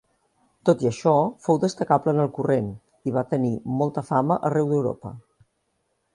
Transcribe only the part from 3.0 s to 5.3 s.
i va tenir molta fama arreu d'Europa.